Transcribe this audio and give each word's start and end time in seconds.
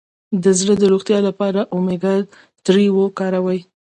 د 0.43 0.45
زړه 0.59 0.73
د 0.79 0.83
روغتیا 0.91 1.19
لپاره 1.27 1.61
اومیګا 1.75 2.13
تري 2.65 2.87
وکاروئ 2.97 3.59